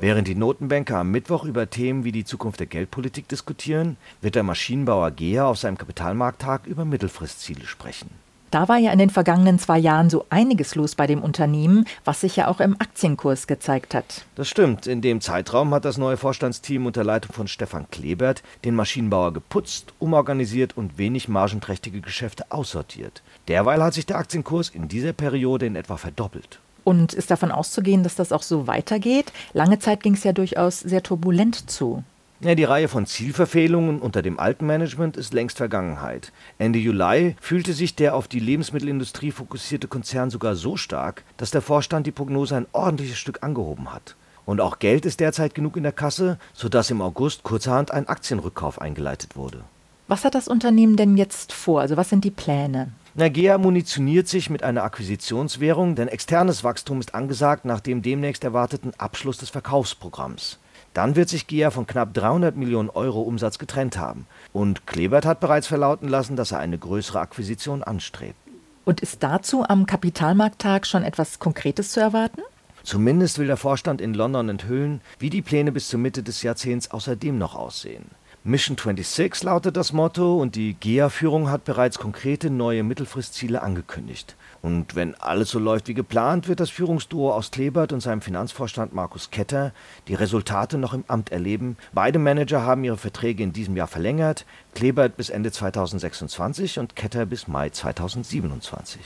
Während 0.00 0.28
die 0.28 0.34
Notenbanker 0.34 0.96
am 0.96 1.10
Mittwoch 1.10 1.44
über 1.44 1.68
Themen 1.68 2.04
wie 2.04 2.12
die 2.12 2.24
Zukunft 2.24 2.60
der 2.60 2.68
Geldpolitik 2.68 3.28
diskutieren, 3.28 3.98
wird 4.22 4.34
der 4.34 4.44
Maschinenbauer 4.44 5.10
GEA 5.10 5.44
auf 5.44 5.58
seinem 5.58 5.76
Kapitalmarkttag 5.76 6.66
über 6.66 6.86
Mittelfristziele 6.86 7.66
sprechen. 7.66 8.25
Da 8.50 8.68
war 8.68 8.78
ja 8.78 8.92
in 8.92 8.98
den 8.98 9.10
vergangenen 9.10 9.58
zwei 9.58 9.78
Jahren 9.78 10.08
so 10.08 10.24
einiges 10.30 10.74
los 10.74 10.94
bei 10.94 11.06
dem 11.06 11.22
Unternehmen, 11.22 11.86
was 12.04 12.20
sich 12.20 12.36
ja 12.36 12.48
auch 12.48 12.60
im 12.60 12.76
Aktienkurs 12.78 13.46
gezeigt 13.46 13.94
hat. 13.94 14.24
Das 14.36 14.48
stimmt. 14.48 14.86
In 14.86 15.00
dem 15.00 15.20
Zeitraum 15.20 15.74
hat 15.74 15.84
das 15.84 15.98
neue 15.98 16.16
Vorstandsteam 16.16 16.86
unter 16.86 17.04
Leitung 17.04 17.32
von 17.32 17.48
Stefan 17.48 17.90
Klebert 17.90 18.42
den 18.64 18.74
Maschinenbauer 18.74 19.32
geputzt, 19.32 19.92
umorganisiert 19.98 20.76
und 20.76 20.96
wenig 20.98 21.28
margenträchtige 21.28 22.00
Geschäfte 22.00 22.44
aussortiert. 22.50 23.22
Derweil 23.48 23.82
hat 23.82 23.94
sich 23.94 24.06
der 24.06 24.18
Aktienkurs 24.18 24.68
in 24.68 24.88
dieser 24.88 25.12
Periode 25.12 25.66
in 25.66 25.76
etwa 25.76 25.96
verdoppelt. 25.96 26.60
Und 26.84 27.14
ist 27.14 27.32
davon 27.32 27.50
auszugehen, 27.50 28.04
dass 28.04 28.14
das 28.14 28.30
auch 28.30 28.44
so 28.44 28.68
weitergeht? 28.68 29.32
Lange 29.52 29.80
Zeit 29.80 30.04
ging 30.04 30.14
es 30.14 30.22
ja 30.22 30.32
durchaus 30.32 30.78
sehr 30.78 31.02
turbulent 31.02 31.68
zu. 31.68 32.04
Ja, 32.40 32.54
die 32.54 32.64
Reihe 32.64 32.88
von 32.88 33.06
Zielverfehlungen 33.06 33.98
unter 33.98 34.20
dem 34.20 34.38
alten 34.38 34.66
Management 34.66 35.16
ist 35.16 35.32
längst 35.32 35.56
Vergangenheit. 35.56 36.32
Ende 36.58 36.78
Juli 36.78 37.34
fühlte 37.40 37.72
sich 37.72 37.94
der 37.94 38.14
auf 38.14 38.28
die 38.28 38.40
Lebensmittelindustrie 38.40 39.30
fokussierte 39.30 39.88
Konzern 39.88 40.28
sogar 40.28 40.54
so 40.54 40.76
stark, 40.76 41.24
dass 41.38 41.50
der 41.50 41.62
Vorstand 41.62 42.06
die 42.06 42.12
Prognose 42.12 42.54
ein 42.54 42.66
ordentliches 42.72 43.16
Stück 43.16 43.42
angehoben 43.42 43.90
hat. 43.90 44.16
Und 44.44 44.60
auch 44.60 44.78
Geld 44.78 45.06
ist 45.06 45.20
derzeit 45.20 45.54
genug 45.54 45.78
in 45.78 45.82
der 45.82 45.92
Kasse, 45.92 46.38
sodass 46.52 46.90
im 46.90 47.00
August 47.00 47.42
kurzerhand 47.42 47.90
ein 47.90 48.06
Aktienrückkauf 48.06 48.82
eingeleitet 48.82 49.34
wurde. 49.34 49.64
Was 50.06 50.26
hat 50.26 50.34
das 50.34 50.46
Unternehmen 50.46 50.96
denn 50.96 51.16
jetzt 51.16 51.54
vor? 51.54 51.80
Also 51.80 51.96
was 51.96 52.10
sind 52.10 52.22
die 52.22 52.30
Pläne? 52.30 52.92
Nagea 53.14 53.56
munitioniert 53.56 54.28
sich 54.28 54.50
mit 54.50 54.62
einer 54.62 54.84
Akquisitionswährung, 54.84 55.94
denn 55.94 56.08
externes 56.08 56.64
Wachstum 56.64 57.00
ist 57.00 57.14
angesagt 57.14 57.64
nach 57.64 57.80
dem 57.80 58.02
demnächst 58.02 58.44
erwarteten 58.44 58.92
Abschluss 58.98 59.38
des 59.38 59.48
Verkaufsprogramms. 59.48 60.58
Dann 60.96 61.14
wird 61.14 61.28
sich 61.28 61.46
GEA 61.46 61.70
von 61.70 61.86
knapp 61.86 62.14
300 62.14 62.56
Millionen 62.56 62.88
Euro 62.88 63.20
Umsatz 63.20 63.58
getrennt 63.58 63.98
haben. 63.98 64.26
Und 64.54 64.86
Klebert 64.86 65.26
hat 65.26 65.40
bereits 65.40 65.66
verlauten 65.66 66.08
lassen, 66.08 66.36
dass 66.36 66.52
er 66.52 66.58
eine 66.58 66.78
größere 66.78 67.20
Akquisition 67.20 67.82
anstrebt. 67.82 68.38
Und 68.86 69.02
ist 69.02 69.22
dazu 69.22 69.62
am 69.62 69.84
Kapitalmarkttag 69.84 70.86
schon 70.86 71.02
etwas 71.02 71.38
Konkretes 71.38 71.92
zu 71.92 72.00
erwarten? 72.00 72.40
Zumindest 72.82 73.38
will 73.38 73.46
der 73.46 73.58
Vorstand 73.58 74.00
in 74.00 74.14
London 74.14 74.48
enthüllen, 74.48 75.02
wie 75.18 75.28
die 75.28 75.42
Pläne 75.42 75.70
bis 75.70 75.88
zur 75.88 76.00
Mitte 76.00 76.22
des 76.22 76.42
Jahrzehnts 76.42 76.90
außerdem 76.90 77.36
noch 77.36 77.56
aussehen. 77.56 78.06
Mission 78.42 78.76
26 78.78 79.42
lautet 79.42 79.76
das 79.76 79.92
Motto 79.92 80.40
und 80.40 80.54
die 80.54 80.74
GEA-Führung 80.80 81.50
hat 81.50 81.64
bereits 81.64 81.98
konkrete 81.98 82.48
neue 82.48 82.84
Mittelfristziele 82.84 83.60
angekündigt. 83.60 84.34
Und 84.62 84.94
wenn 84.94 85.14
alles 85.14 85.50
so 85.50 85.58
läuft 85.58 85.88
wie 85.88 85.94
geplant, 85.94 86.48
wird 86.48 86.60
das 86.60 86.70
Führungsduo 86.70 87.32
aus 87.32 87.50
Klebert 87.50 87.92
und 87.92 88.00
seinem 88.00 88.20
Finanzvorstand 88.20 88.94
Markus 88.94 89.30
Ketter 89.30 89.72
die 90.08 90.14
Resultate 90.14 90.78
noch 90.78 90.94
im 90.94 91.04
Amt 91.08 91.30
erleben. 91.30 91.76
Beide 91.92 92.18
Manager 92.18 92.62
haben 92.62 92.84
ihre 92.84 92.96
Verträge 92.96 93.42
in 93.42 93.52
diesem 93.52 93.76
Jahr 93.76 93.86
verlängert, 93.86 94.44
Klebert 94.74 95.16
bis 95.16 95.30
Ende 95.30 95.52
2026 95.52 96.78
und 96.78 96.96
Ketter 96.96 97.26
bis 97.26 97.48
Mai 97.48 97.70
2027. 97.70 99.00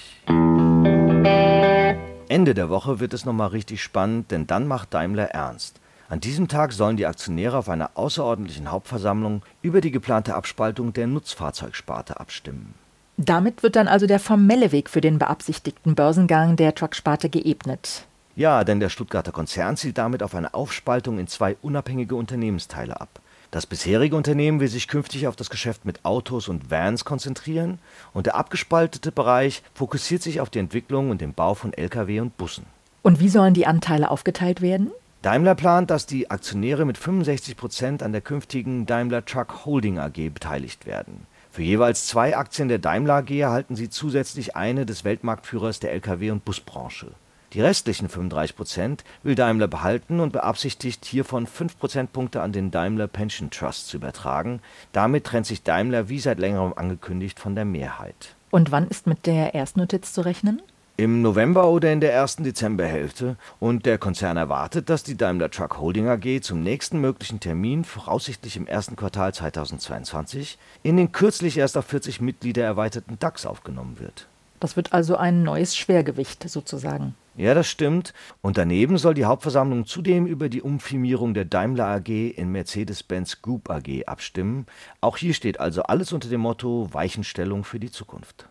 Ende 2.28 2.54
der 2.54 2.68
Woche 2.68 3.00
wird 3.00 3.12
es 3.12 3.24
nochmal 3.24 3.48
richtig 3.48 3.82
spannend, 3.82 4.30
denn 4.30 4.46
dann 4.46 4.68
macht 4.68 4.94
Daimler 4.94 5.30
ernst. 5.30 5.80
An 6.08 6.18
diesem 6.18 6.48
Tag 6.48 6.72
sollen 6.72 6.96
die 6.96 7.06
Aktionäre 7.06 7.56
auf 7.56 7.68
einer 7.68 7.92
außerordentlichen 7.94 8.72
Hauptversammlung 8.72 9.42
über 9.62 9.80
die 9.80 9.92
geplante 9.92 10.34
Abspaltung 10.34 10.92
der 10.92 11.06
Nutzfahrzeugsparte 11.06 12.18
abstimmen. 12.18 12.74
Damit 13.22 13.62
wird 13.62 13.76
dann 13.76 13.86
also 13.86 14.06
der 14.06 14.18
formelle 14.18 14.72
Weg 14.72 14.88
für 14.88 15.02
den 15.02 15.18
beabsichtigten 15.18 15.94
Börsengang 15.94 16.56
der 16.56 16.74
Trucksparte 16.74 17.28
geebnet. 17.28 18.06
Ja, 18.34 18.64
denn 18.64 18.80
der 18.80 18.88
Stuttgarter 18.88 19.30
Konzern 19.30 19.76
zielt 19.76 19.98
damit 19.98 20.22
auf 20.22 20.34
eine 20.34 20.54
Aufspaltung 20.54 21.18
in 21.18 21.26
zwei 21.26 21.58
unabhängige 21.60 22.14
Unternehmensteile 22.14 22.98
ab. 22.98 23.20
Das 23.50 23.66
bisherige 23.66 24.16
Unternehmen 24.16 24.58
will 24.58 24.68
sich 24.68 24.88
künftig 24.88 25.26
auf 25.26 25.36
das 25.36 25.50
Geschäft 25.50 25.84
mit 25.84 26.02
Autos 26.06 26.48
und 26.48 26.70
Vans 26.70 27.04
konzentrieren 27.04 27.78
und 28.14 28.24
der 28.24 28.36
abgespaltete 28.36 29.12
Bereich 29.12 29.62
fokussiert 29.74 30.22
sich 30.22 30.40
auf 30.40 30.48
die 30.48 30.60
Entwicklung 30.60 31.10
und 31.10 31.20
den 31.20 31.34
Bau 31.34 31.52
von 31.52 31.74
Lkw 31.74 32.20
und 32.20 32.38
Bussen. 32.38 32.64
Und 33.02 33.20
wie 33.20 33.28
sollen 33.28 33.52
die 33.52 33.66
Anteile 33.66 34.10
aufgeteilt 34.10 34.62
werden? 34.62 34.92
Daimler 35.20 35.56
plant, 35.56 35.90
dass 35.90 36.06
die 36.06 36.30
Aktionäre 36.30 36.86
mit 36.86 36.96
65 36.96 37.58
Prozent 37.58 38.02
an 38.02 38.12
der 38.12 38.22
künftigen 38.22 38.86
Daimler 38.86 39.26
Truck 39.26 39.66
Holding 39.66 39.98
AG 39.98 40.30
beteiligt 40.32 40.86
werden. 40.86 41.26
Für 41.52 41.62
jeweils 41.62 42.06
zwei 42.06 42.36
Aktien 42.36 42.68
der 42.68 42.78
Daimler 42.78 43.16
AG 43.16 43.30
erhalten 43.30 43.74
sie 43.74 43.90
zusätzlich 43.90 44.54
eine 44.54 44.86
des 44.86 45.04
Weltmarktführers 45.04 45.80
der 45.80 45.92
Lkw- 45.92 46.30
und 46.30 46.44
Busbranche. 46.44 47.08
Die 47.52 47.60
restlichen 47.60 48.08
35 48.08 48.54
Prozent 48.54 49.04
will 49.24 49.34
Daimler 49.34 49.66
behalten 49.66 50.20
und 50.20 50.32
beabsichtigt, 50.32 51.04
hiervon 51.04 51.48
5 51.48 51.80
Prozentpunkte 51.80 52.40
an 52.40 52.52
den 52.52 52.70
Daimler 52.70 53.08
Pension 53.08 53.50
Trust 53.50 53.88
zu 53.88 53.96
übertragen. 53.96 54.60
Damit 54.92 55.24
trennt 55.24 55.46
sich 55.46 55.64
Daimler 55.64 56.08
wie 56.08 56.20
seit 56.20 56.38
längerem 56.38 56.72
angekündigt 56.76 57.40
von 57.40 57.56
der 57.56 57.64
Mehrheit. 57.64 58.36
Und 58.52 58.70
wann 58.70 58.86
ist 58.86 59.08
mit 59.08 59.26
der 59.26 59.54
Erstnotiz 59.54 60.12
zu 60.12 60.20
rechnen? 60.20 60.62
Im 61.00 61.22
November 61.22 61.70
oder 61.70 61.90
in 61.90 62.00
der 62.00 62.12
ersten 62.12 62.44
Dezemberhälfte 62.44 63.36
und 63.58 63.86
der 63.86 63.96
Konzern 63.96 64.36
erwartet, 64.36 64.90
dass 64.90 65.02
die 65.02 65.16
Daimler 65.16 65.50
Truck 65.50 65.78
Holding 65.78 66.08
AG 66.08 66.42
zum 66.42 66.62
nächsten 66.62 67.00
möglichen 67.00 67.40
Termin, 67.40 67.84
voraussichtlich 67.84 68.58
im 68.58 68.66
ersten 68.66 68.96
Quartal 68.96 69.32
2022, 69.32 70.58
in 70.82 70.98
den 70.98 71.10
kürzlich 71.10 71.56
erst 71.56 71.78
auf 71.78 71.86
40 71.86 72.20
Mitglieder 72.20 72.64
erweiterten 72.64 73.16
DAX 73.18 73.46
aufgenommen 73.46 73.98
wird. 73.98 74.26
Das 74.60 74.76
wird 74.76 74.92
also 74.92 75.16
ein 75.16 75.42
neues 75.42 75.74
Schwergewicht 75.74 76.46
sozusagen. 76.46 77.14
Ja, 77.34 77.54
das 77.54 77.68
stimmt. 77.68 78.12
Und 78.42 78.58
daneben 78.58 78.98
soll 78.98 79.14
die 79.14 79.24
Hauptversammlung 79.24 79.86
zudem 79.86 80.26
über 80.26 80.50
die 80.50 80.60
Umfirmierung 80.60 81.32
der 81.32 81.46
Daimler 81.46 81.86
AG 81.86 82.08
in 82.08 82.52
Mercedes-Benz 82.52 83.40
Group 83.40 83.70
AG 83.70 84.04
abstimmen. 84.04 84.66
Auch 85.00 85.16
hier 85.16 85.32
steht 85.32 85.60
also 85.60 85.84
alles 85.84 86.12
unter 86.12 86.28
dem 86.28 86.42
Motto 86.42 86.90
Weichenstellung 86.92 87.64
für 87.64 87.80
die 87.80 87.90
Zukunft. 87.90 88.46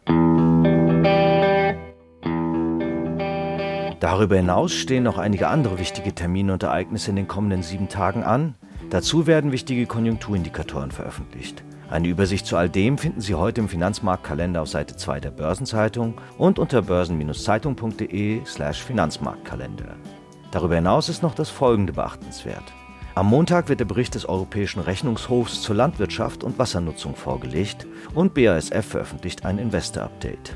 Darüber 4.00 4.38
hinaus 4.38 4.74
stehen 4.74 5.03
noch 5.03 5.18
einige 5.18 5.50
andere 5.50 5.77
wichtige 5.77 6.15
Termine 6.15 6.53
und 6.53 6.63
Ereignisse 6.63 7.10
in 7.10 7.18
den 7.18 7.27
kommenden 7.27 7.63
sieben 7.63 7.89
Tagen 7.89 8.24
an. 8.24 8.56
Dazu 8.89 9.27
werden 9.27 9.51
wichtige 9.51 9.86
Konjunkturindikatoren 9.86 10.91
veröffentlicht. 10.91 11.65
Eine 11.89 12.08
Übersicht 12.08 12.46
zu 12.46 12.56
all 12.56 12.70
dem 12.70 12.98
finden 12.98 13.20
Sie 13.20 13.36
heute 13.36 13.60
im 13.62 13.68
Finanzmarktkalender 13.68 14.62
auf 14.62 14.70
Seite 14.70 14.96
2 14.96 15.20
der 15.20 15.32
Börsenzeitung 15.32 16.13
und 16.38 16.60
unter 16.60 16.84
börsen-zeitung.de/slash 16.84 18.84
Finanzmarktkalender. 18.84 19.96
Darüber 20.51 20.75
hinaus 20.75 21.10
ist 21.10 21.24
noch 21.24 21.36
das 21.36 21.50
folgende 21.50 21.94
beachtenswert. 21.94 22.63
Am 23.15 23.27
Montag 23.27 23.70
wird 23.70 23.82
der 23.82 23.86
Bericht 23.86 24.15
des 24.15 24.29
Europäischen 24.29 24.79
Rechnungshofs 24.79 25.62
zur 25.62 25.75
Landwirtschaft 25.75 26.44
und 26.44 26.58
Wassernutzung 26.58 27.15
vorgelegt 27.15 27.86
und 28.13 28.34
BASF 28.34 28.86
veröffentlicht 28.86 29.46
ein 29.46 29.58
Investor-Update. 29.58 30.56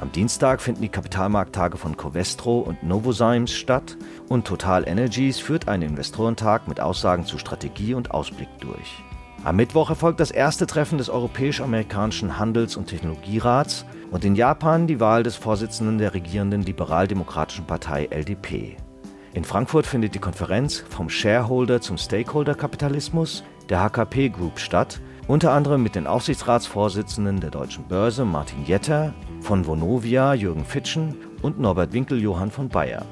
Am 0.00 0.10
Dienstag 0.12 0.62
finden 0.62 0.80
die 0.80 0.88
Kapitalmarkttage 0.88 1.76
von 1.76 1.94
Covestro 1.94 2.60
und 2.60 2.82
Novozymes 2.82 3.52
statt 3.52 3.98
und 4.30 4.46
Total 4.46 4.88
Energies 4.88 5.38
führt 5.38 5.68
einen 5.68 5.90
Investorentag 5.90 6.68
mit 6.68 6.80
Aussagen 6.80 7.26
zu 7.26 7.36
Strategie 7.36 7.92
und 7.92 8.10
Ausblick 8.10 8.48
durch. 8.60 9.04
Am 9.44 9.56
Mittwoch 9.56 9.90
erfolgt 9.90 10.20
das 10.20 10.30
erste 10.30 10.66
Treffen 10.66 10.96
des 10.96 11.10
Europäisch-Amerikanischen 11.10 12.38
Handels- 12.38 12.76
und 12.76 12.86
Technologierats 12.86 13.84
und 14.10 14.24
in 14.24 14.36
Japan 14.36 14.86
die 14.86 15.00
Wahl 15.00 15.22
des 15.22 15.36
Vorsitzenden 15.36 15.98
der 15.98 16.14
regierenden 16.14 16.62
liberal-demokratischen 16.62 17.66
Partei 17.66 18.06
LDP. 18.06 18.78
In 19.34 19.44
Frankfurt 19.44 19.86
findet 19.86 20.14
die 20.14 20.18
Konferenz 20.18 20.82
vom 20.88 21.10
Shareholder 21.10 21.82
zum 21.82 21.98
Stakeholder-Kapitalismus 21.98 23.44
der 23.68 23.82
HKP 23.82 24.30
Group 24.30 24.58
statt, 24.58 24.98
unter 25.26 25.52
anderem 25.52 25.82
mit 25.82 25.94
den 25.94 26.06
Aufsichtsratsvorsitzenden 26.06 27.38
der 27.38 27.50
Deutschen 27.50 27.84
Börse 27.84 28.24
Martin 28.24 28.64
Jetter, 28.64 29.14
von 29.40 29.66
Vonovia 29.66 30.34
Jürgen 30.34 30.64
Fitschen 30.64 31.16
und 31.42 31.58
Norbert 31.58 31.92
Winkel 31.92 32.20
Johann 32.20 32.50
von 32.50 32.68
Bayer. 32.68 33.04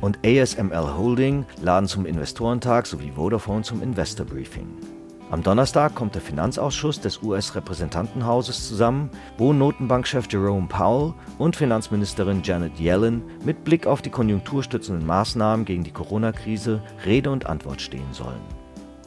Und 0.00 0.18
ASML 0.24 0.96
Holding 0.96 1.46
laden 1.62 1.88
zum 1.88 2.06
Investorentag 2.06 2.86
sowie 2.86 3.12
Vodafone 3.14 3.62
zum 3.62 3.82
Investor 3.82 4.26
Briefing. 4.26 4.68
Am 5.30 5.42
Donnerstag 5.42 5.94
kommt 5.94 6.14
der 6.14 6.22
Finanzausschuss 6.22 7.00
des 7.00 7.22
US-Repräsentantenhauses 7.22 8.68
zusammen, 8.68 9.10
wo 9.38 9.52
Notenbankchef 9.52 10.26
Jerome 10.30 10.68
Powell 10.68 11.14
und 11.38 11.56
Finanzministerin 11.56 12.42
Janet 12.44 12.78
Yellen 12.78 13.22
mit 13.44 13.64
Blick 13.64 13.86
auf 13.86 14.02
die 14.02 14.10
konjunkturstützenden 14.10 15.06
Maßnahmen 15.06 15.64
gegen 15.64 15.82
die 15.82 15.92
Corona-Krise 15.92 16.82
Rede 17.04 17.30
und 17.30 17.46
Antwort 17.46 17.80
stehen 17.80 18.12
sollen. 18.12 18.53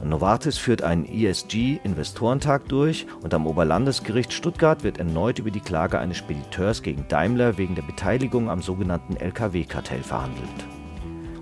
Novartis 0.03 0.57
führt 0.57 0.83
einen 0.83 1.05
ESG-Investorentag 1.05 2.67
durch 2.69 3.07
und 3.23 3.33
am 3.33 3.47
Oberlandesgericht 3.47 4.31
Stuttgart 4.31 4.83
wird 4.83 4.99
erneut 4.99 5.39
über 5.39 5.51
die 5.51 5.59
Klage 5.59 5.99
eines 5.99 6.17
Spediteurs 6.17 6.83
gegen 6.83 7.07
Daimler 7.07 7.57
wegen 7.57 7.75
der 7.75 7.81
Beteiligung 7.81 8.49
am 8.49 8.61
sogenannten 8.61 9.15
Lkw-Kartell 9.15 10.03
verhandelt. 10.03 10.47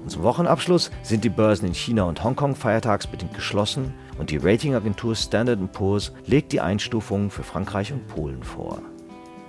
Und 0.02 0.10
zum 0.10 0.24
Wochenabschluss 0.24 0.92
sind 1.04 1.24
die 1.24 1.30
Börsen 1.30 1.68
in 1.68 1.74
China 1.74 2.04
und 2.04 2.24
Hongkong 2.24 2.56
feiertagsbedingt 2.56 3.34
geschlossen 3.34 3.94
und 4.18 4.30
die 4.30 4.38
Ratingagentur 4.38 5.16
Standard 5.16 5.72
Poor's 5.74 6.14
legt 6.26 6.52
die 6.52 6.62
Einstufungen 6.62 7.32
für 7.32 7.44
Frankreich 7.44 7.92
und 7.92 8.08
Polen 8.08 8.44
vor. 8.44 8.82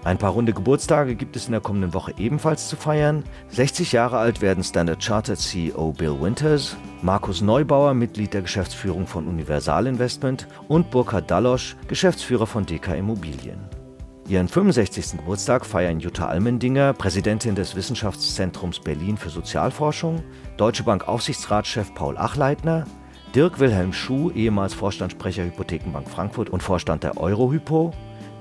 Ein 0.07 0.19
paar 0.19 0.31
runde 0.31 0.53
Geburtstage 0.53 1.17
gibt 1.17 1.35
es 1.35 1.47
in 1.47 1.51
der 1.51 1.61
kommenden 1.61 1.93
Woche 1.93 2.15
ebenfalls 2.17 2.69
zu 2.69 2.77
feiern. 2.77 3.25
60 3.49 3.91
Jahre 3.91 4.19
alt 4.19 4.41
werden 4.41 4.63
Standard 4.63 5.03
Chartered 5.03 5.37
CEO 5.37 5.91
Bill 5.91 6.21
Winters, 6.21 6.77
Markus 7.03 7.41
Neubauer, 7.41 7.93
Mitglied 7.93 8.33
der 8.33 8.43
Geschäftsführung 8.43 9.09
von 9.09 9.27
Universal 9.27 9.89
Investment 9.89 10.47
und 10.69 10.93
Burkhard 10.93 11.29
Dallosch, 11.29 11.75
Geschäftsführer 11.89 12.47
von 12.47 12.65
DK 12.65 12.95
Immobilien. 12.95 13.59
Ihren 14.29 14.47
65. 14.47 15.17
Geburtstag 15.19 15.67
feiern 15.67 15.99
Jutta 15.99 16.29
Almendinger, 16.29 16.93
Präsidentin 16.93 17.57
des 17.57 17.75
Wissenschaftszentrums 17.75 18.79
Berlin 18.79 19.17
für 19.17 19.31
Sozialforschung, 19.31 20.23
Deutsche 20.57 20.85
Bank 20.85 21.09
Aufsichtsratschef 21.09 21.93
Paul 21.97 22.17
Achleitner, 22.17 22.85
Dirk 23.35 23.59
Wilhelm 23.59 23.93
Schuh, 23.93 24.31
ehemals 24.31 24.73
Vorstandssprecher 24.73 25.43
Hypothekenbank 25.43 26.09
Frankfurt 26.09 26.49
und 26.49 26.63
Vorstand 26.63 27.03
der 27.03 27.17
Eurohypo, 27.17 27.93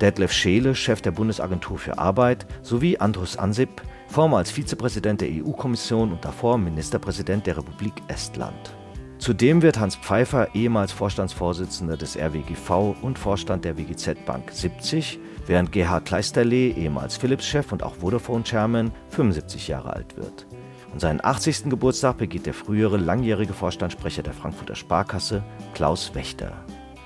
Detlef 0.02 0.32
Scheele, 0.32 0.76
Chef 0.76 1.02
der 1.02 1.12
Bundesagentur 1.12 1.78
für 1.78 1.98
Arbeit, 1.98 2.46
sowie 2.62 2.98
Andrus 2.98 3.38
Ansip, 3.38 3.82
vormals 4.08 4.52
Vizepräsident 4.52 5.22
der 5.22 5.30
EU-Kommission 5.30 6.12
und 6.12 6.24
davor 6.26 6.58
Ministerpräsident 6.58 7.48
der 7.48 7.58
Republik 7.58 7.94
Estland. 8.08 8.76
Zudem 9.18 9.62
wird 9.62 9.80
Hans 9.80 9.96
Pfeiffer, 9.96 10.54
ehemals 10.54 10.92
Vorstandsvorsitzender 10.92 11.96
des 11.96 12.18
RWGV 12.18 12.96
und 13.02 13.18
Vorstand 13.18 13.64
der 13.64 13.78
WGZ 13.78 14.26
Bank 14.26 14.52
70, 14.52 15.20
während 15.48 15.72
Gerhard 15.72 16.06
Kleisterlee, 16.06 16.72
ehemals 16.72 17.16
Philips-Chef 17.18 17.72
und 17.72 17.82
auch 17.82 17.96
Vodafone-Chairman, 17.96 18.92
75 19.10 19.70
Jahre 19.70 19.94
alt 19.94 20.18
wird. 20.18 20.46
Und 20.92 21.00
seinen 21.00 21.24
80. 21.24 21.70
Geburtstag 21.70 22.18
begeht 22.18 22.46
der 22.46 22.54
frühere 22.54 22.98
langjährige 22.98 23.54
Vorstandssprecher 23.54 24.24
der 24.24 24.34
Frankfurter 24.34 24.76
Sparkasse, 24.76 25.44
Klaus 25.74 26.14
Wächter. 26.14 26.54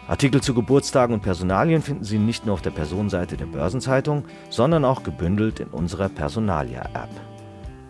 Artikel 0.09 0.41
zu 0.41 0.55
Geburtstagen 0.55 1.13
und 1.13 1.21
Personalien 1.21 1.83
finden 1.83 2.03
Sie 2.03 2.17
nicht 2.17 2.43
nur 2.43 2.55
auf 2.55 2.63
der 2.63 2.71
Personenseite 2.71 3.37
der 3.37 3.45
Börsenzeitung, 3.45 4.23
sondern 4.49 4.83
auch 4.83 5.03
gebündelt 5.03 5.59
in 5.59 5.67
unserer 5.67 6.09
Personalia-App. 6.09 7.11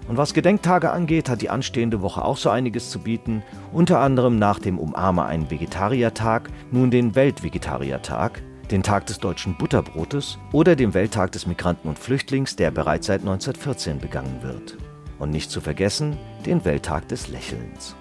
Und 0.10 0.18
was 0.18 0.34
Gedenktage 0.34 0.92
angeht, 0.92 1.30
hat 1.30 1.42
die 1.42 1.50
anstehende 1.50 2.02
Woche 2.02 2.26
auch 2.26 2.36
so 2.36 2.50
einiges 2.50 2.90
zu 2.90 3.00
bieten, 3.00 3.42
unter 3.72 4.02
anderem 4.02 4.38
nach 4.38 4.60
dem 4.60 4.80
Umarme 4.80 5.24
einen 5.24 5.50
Vegetariertag 5.50 6.50
nun 6.72 6.92
den 6.92 7.16
Weltvegetariertag, 7.16 8.42
den 8.70 8.84
Tag 8.84 9.06
des 9.06 9.20
deutschen 9.20 9.56
Butterbrotes 9.58 10.40
oder 10.52 10.76
dem 10.76 10.94
Welttag 10.94 11.32
des 11.32 11.48
Migranten 11.48 11.88
und 11.88 12.00
Flüchtlings, 12.00 12.58
der 12.58 12.72
bereits 12.72 13.08
seit 13.08 13.22
1914 13.22 14.00
begangen 14.00 14.42
wird. 14.42 14.78
Und 15.20 15.32
nicht 15.32 15.52
zu 15.52 15.62
vergessen 15.62 16.18
den 16.46 16.66
Welttag 16.66 17.08
des 17.08 17.30
Lächelns. 17.30 17.96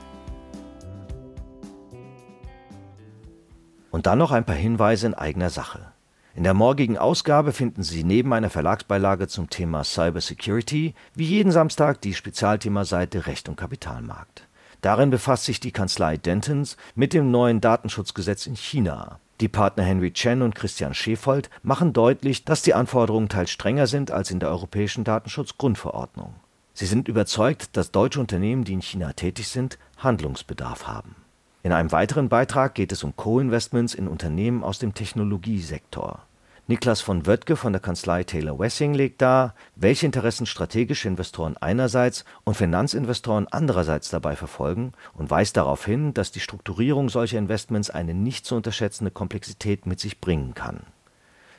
Und 3.90 4.07
dann 4.07 4.18
noch 4.18 4.33
ein 4.33 4.45
paar 4.45 4.57
Hinweise 4.57 5.07
in 5.07 5.14
eigener 5.14 5.50
Sache. 5.50 5.92
In 6.35 6.45
der 6.45 6.54
morgigen 6.54 6.99
Ausgabe 6.99 7.52
finden 7.52 7.83
Sie 7.83 8.04
neben 8.04 8.33
einer 8.33 8.50
Verlagsbeilage 8.50 9.26
zum 9.28 9.50
Thema 9.50 9.83
Cybersecurity 9.83 10.95
wie 11.14 11.25
jeden 11.25 11.50
Samstag 11.50 12.00
die 12.00 12.14
Spezialthemaseite 12.14 13.26
Recht 13.26 13.49
und 13.49 13.57
Kapitalmarkt. 13.57 14.47
Darin 14.80 15.11
befasst 15.11 15.47
sich 15.47 15.59
die 15.59 15.73
Kanzlei 15.73 16.16
Dentons 16.16 16.76
mit 16.95 17.12
dem 17.12 17.30
neuen 17.33 17.61
Datenschutzgesetz 17.61 18.47
in 18.47 18.54
China. 18.54 19.18
Die 19.40 19.49
Partner 19.49 19.83
Henry 19.83 20.12
Chen 20.12 20.42
und 20.42 20.54
Christian 20.54 20.95
Schefold 20.95 21.50
machen 21.62 21.92
deutlich, 21.92 22.45
dass 22.45 22.62
die 22.62 22.75
Anforderungen 22.75 23.28
teils 23.28 23.50
strenger 23.50 23.87
sind 23.87 24.11
als 24.11 24.30
in 24.30 24.38
der 24.38 24.50
Europäischen 24.50 25.04
Datenschutzgrundverordnung. 25.04 26.35
Sie 26.75 26.87
sind 26.87 27.09
überzeugt, 27.09 27.76
dass 27.76 27.90
deutsche 27.90 28.21
Unternehmen, 28.21 28.62
die 28.62 28.75
in 28.75 28.83
China 28.83 29.12
tätig 29.12 29.49
sind, 29.49 29.78
Handlungsbedarf 29.97 30.87
haben. 30.87 31.16
In 31.62 31.73
einem 31.73 31.91
weiteren 31.91 32.29
Beitrag 32.29 32.75
geht 32.75 32.93
es 32.93 33.03
um 33.03 33.17
Co-Investments 33.17 33.95
in 33.95 34.07
Unternehmen 34.07 34.62
aus 34.62 34.79
dem 34.79 34.95
Technologiesektor. 34.95 36.21
Niklas 36.69 37.00
von 37.00 37.27
Wöttke 37.27 37.57
von 37.57 37.73
der 37.73 37.81
Kanzlei 37.81 38.25
Taylor 38.25 38.59
Wessing 38.59 38.93
legt 38.93 39.23
dar, 39.23 39.55
welche 39.75 40.05
Interessen 40.05 40.45
strategische 40.45 41.09
Investoren 41.09 41.57
einerseits 41.57 42.27
und 42.45 42.59
Finanzinvestoren 42.59 43.49
andererseits 43.49 44.11
dabei 44.11 44.37
verfolgen 44.37 44.93
und 45.15 45.31
weist 45.31 45.57
darauf 45.57 45.85
hin, 45.85 46.12
dass 46.12 46.31
die 46.31 46.41
Strukturierung 46.41 47.09
solcher 47.09 47.38
Investments 47.38 47.88
eine 47.88 48.12
nicht 48.12 48.45
zu 48.45 48.55
unterschätzende 48.55 49.11
Komplexität 49.11 49.87
mit 49.87 49.99
sich 49.99 50.21
bringen 50.21 50.55
kann. 50.55 50.83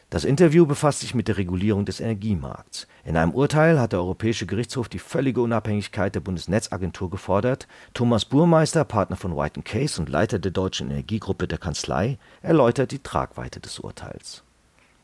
Das 0.10 0.24
Interview 0.26 0.66
befasst 0.66 1.02
sich 1.02 1.14
mit 1.14 1.28
der 1.28 1.38
Regulierung 1.38 1.86
des 1.86 2.00
Energiemarkts. 2.00 2.88
In 3.06 3.16
einem 3.16 3.32
Urteil 3.32 3.80
hat 3.80 3.92
der 3.92 4.00
Europäische 4.00 4.48
Gerichtshof 4.48 4.90
die 4.90 4.98
völlige 4.98 5.42
Unabhängigkeit 5.42 6.16
der 6.16 6.20
Bundesnetzagentur 6.20 7.12
gefordert. 7.12 7.68
Thomas 7.94 8.26
Burmeister, 8.26 8.84
Partner 8.86 9.18
von 9.18 9.38
White 9.38 9.62
Case 9.62 10.02
und 10.02 10.10
Leiter 10.10 10.40
der 10.40 10.52
deutschen 10.52 10.90
Energiegruppe 10.90 11.48
der 11.48 11.60
Kanzlei, 11.60 12.18
erläutert 12.42 12.92
die 12.92 13.04
Tragweite 13.04 13.60
des 13.60 13.78
Urteils. 13.78 14.44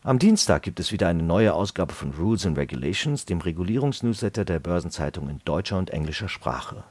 Am 0.02 0.18
Dienstag 0.18 0.64
gibt 0.64 0.80
es 0.80 0.92
wieder 0.92 1.08
eine 1.08 1.24
neue 1.24 1.54
Ausgabe 1.54 1.94
von 1.94 2.12
Rules 2.14 2.48
and 2.48 2.58
Regulations, 2.58 3.26
dem 3.26 3.42
Regulierungsnewsletter 3.42 4.44
der 4.44 4.60
Börsenzeitung 4.60 5.30
in 5.30 5.40
deutscher 5.46 5.78
und 5.78 5.92
englischer 5.92 6.30
Sprache. 6.30 6.84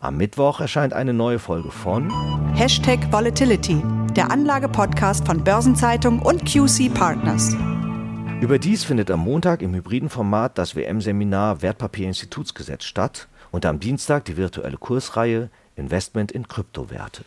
Am 0.00 0.16
Mittwoch 0.16 0.60
erscheint 0.60 0.92
eine 0.92 1.14
neue 1.14 1.38
Folge 1.38 1.70
von 1.70 2.12
Hashtag 2.54 3.12
Volatility, 3.12 3.80
der 4.16 4.30
Anlagepodcast 4.30 5.26
von 5.26 5.42
Börsenzeitung 5.42 6.20
und 6.20 6.44
QC 6.44 6.88
Partners. 6.92 7.56
Überdies 8.40 8.84
findet 8.84 9.10
am 9.10 9.20
Montag 9.20 9.62
im 9.62 9.74
hybriden 9.74 10.08
Format 10.08 10.58
das 10.58 10.76
WM-Seminar 10.76 11.62
Wertpapierinstitutsgesetz 11.62 12.84
statt 12.84 13.28
und 13.50 13.66
am 13.66 13.80
Dienstag 13.80 14.24
die 14.26 14.36
virtuelle 14.36 14.76
Kursreihe 14.76 15.50
Investment 15.76 16.30
in 16.30 16.46
Kryptowerte. 16.46 17.24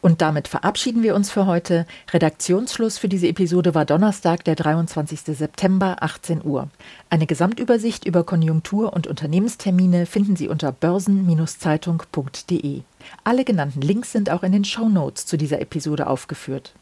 Und 0.00 0.22
damit 0.22 0.46
verabschieden 0.46 1.02
wir 1.02 1.16
uns 1.16 1.28
für 1.30 1.46
heute. 1.46 1.84
Redaktionsschluss 2.12 2.98
für 2.98 3.08
diese 3.08 3.26
Episode 3.26 3.74
war 3.74 3.84
Donnerstag, 3.84 4.44
der 4.44 4.54
23. 4.54 5.18
September, 5.20 5.96
18 6.00 6.44
Uhr. 6.44 6.68
Eine 7.10 7.26
Gesamtübersicht 7.26 8.04
über 8.04 8.22
Konjunktur- 8.22 8.92
und 8.92 9.08
Unternehmenstermine 9.08 10.06
finden 10.06 10.36
Sie 10.36 10.46
unter 10.48 10.70
börsen-zeitung.de. 10.70 12.82
Alle 13.24 13.44
genannten 13.44 13.80
Links 13.80 14.12
sind 14.12 14.30
auch 14.30 14.44
in 14.44 14.52
den 14.52 14.64
Show 14.64 14.88
Notes 14.88 15.26
zu 15.26 15.36
dieser 15.36 15.60
Episode 15.60 16.06
aufgeführt. 16.06 16.74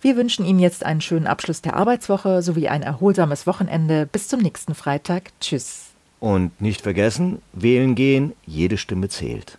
Wir 0.00 0.16
wünschen 0.16 0.44
Ihnen 0.44 0.58
jetzt 0.58 0.84
einen 0.84 1.00
schönen 1.00 1.28
Abschluss 1.28 1.62
der 1.62 1.76
Arbeitswoche 1.76 2.42
sowie 2.42 2.66
ein 2.68 2.82
erholsames 2.82 3.46
Wochenende. 3.46 4.06
Bis 4.06 4.26
zum 4.28 4.40
nächsten 4.40 4.74
Freitag. 4.74 5.30
Tschüss. 5.40 5.90
Und 6.20 6.60
nicht 6.60 6.82
vergessen, 6.82 7.40
wählen 7.52 7.94
gehen, 7.94 8.32
jede 8.46 8.78
Stimme 8.78 9.08
zählt. 9.08 9.58